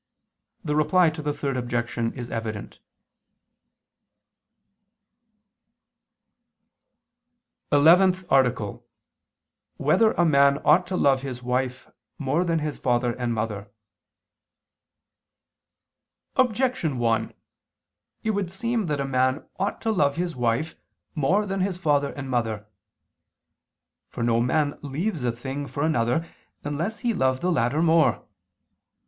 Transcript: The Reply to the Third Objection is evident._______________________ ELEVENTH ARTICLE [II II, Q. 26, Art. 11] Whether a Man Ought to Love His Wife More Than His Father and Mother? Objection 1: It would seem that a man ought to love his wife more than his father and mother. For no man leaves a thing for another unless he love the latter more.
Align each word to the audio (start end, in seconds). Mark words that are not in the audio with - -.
The 0.65 0.75
Reply 0.75 1.11
to 1.11 1.21
the 1.21 1.31
Third 1.31 1.55
Objection 1.55 2.11
is 2.13 2.31
evident._______________________ 2.31 2.79
ELEVENTH 7.77 8.25
ARTICLE 8.31 8.71
[II 8.77 8.77
II, 8.77 8.79
Q. 8.79 8.87
26, 9.77 9.85
Art. 9.85 10.01
11] 10.01 10.07
Whether 10.09 10.11
a 10.19 10.25
Man 10.25 10.57
Ought 10.65 10.87
to 10.87 10.95
Love 10.97 11.21
His 11.21 11.43
Wife 11.43 11.87
More 12.17 12.43
Than 12.43 12.57
His 12.57 12.79
Father 12.79 13.13
and 13.13 13.31
Mother? 13.31 13.69
Objection 16.35 16.97
1: 16.97 17.33
It 18.23 18.31
would 18.31 18.49
seem 18.49 18.87
that 18.87 18.99
a 18.99 19.05
man 19.05 19.45
ought 19.59 19.79
to 19.81 19.91
love 19.91 20.15
his 20.15 20.35
wife 20.35 20.73
more 21.13 21.45
than 21.45 21.59
his 21.61 21.77
father 21.77 22.11
and 22.13 22.27
mother. 22.27 22.65
For 24.09 24.23
no 24.23 24.41
man 24.41 24.79
leaves 24.81 25.23
a 25.23 25.31
thing 25.31 25.67
for 25.67 25.83
another 25.83 26.27
unless 26.63 27.01
he 27.01 27.13
love 27.13 27.41
the 27.41 27.51
latter 27.51 27.83
more. 27.83 28.23